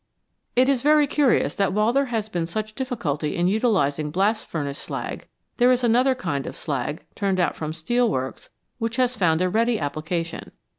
It 0.55 0.67
is 0.67 0.81
very 0.81 1.05
curious 1.05 1.53
that 1.53 1.73
while 1.73 1.93
there 1.93 2.05
has 2.07 2.27
been 2.27 2.47
such 2.47 2.73
difficulty 2.73 3.35
in 3.35 3.47
utilising 3.47 4.09
blast 4.09 4.47
furnace 4.47 4.79
slag, 4.79 5.27
there 5.57 5.71
is 5.71 5.83
another 5.83 6.15
kind 6.15 6.47
of 6.47 6.57
slag, 6.57 7.05
turned 7.13 7.39
out 7.39 7.55
from 7.55 7.71
steelworks, 7.71 8.49
which 8.79 8.95
has 8.95 9.15
found 9.15 9.43
a 9.43 9.47
ready 9.47 9.79
application. 9.79 10.53